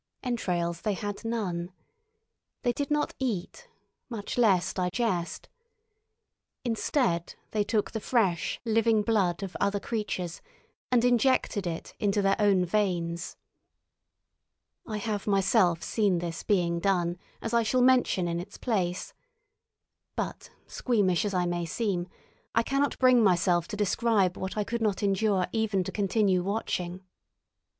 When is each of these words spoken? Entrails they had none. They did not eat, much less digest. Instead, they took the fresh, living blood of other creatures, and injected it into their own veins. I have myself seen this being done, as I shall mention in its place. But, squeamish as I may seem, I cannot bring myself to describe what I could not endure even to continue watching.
Entrails 0.23 0.81
they 0.81 0.95
had 0.95 1.23
none. 1.23 1.71
They 2.63 2.73
did 2.73 2.89
not 2.89 3.13
eat, 3.19 3.67
much 4.09 4.35
less 4.35 4.73
digest. 4.73 5.47
Instead, 6.65 7.35
they 7.51 7.63
took 7.63 7.91
the 7.91 7.99
fresh, 7.99 8.59
living 8.65 9.03
blood 9.03 9.43
of 9.43 9.55
other 9.61 9.79
creatures, 9.79 10.41
and 10.91 11.05
injected 11.05 11.67
it 11.67 11.93
into 11.99 12.23
their 12.23 12.35
own 12.39 12.65
veins. 12.65 13.37
I 14.87 14.97
have 14.97 15.27
myself 15.27 15.83
seen 15.83 16.17
this 16.17 16.41
being 16.41 16.79
done, 16.79 17.19
as 17.39 17.53
I 17.53 17.61
shall 17.61 17.83
mention 17.83 18.27
in 18.27 18.39
its 18.39 18.57
place. 18.57 19.13
But, 20.15 20.49
squeamish 20.65 21.25
as 21.25 21.35
I 21.35 21.45
may 21.45 21.65
seem, 21.67 22.07
I 22.55 22.63
cannot 22.63 22.97
bring 22.97 23.23
myself 23.23 23.67
to 23.67 23.77
describe 23.77 24.35
what 24.35 24.57
I 24.57 24.63
could 24.63 24.81
not 24.81 25.03
endure 25.03 25.45
even 25.51 25.83
to 25.83 25.91
continue 25.91 26.41
watching. 26.41 27.03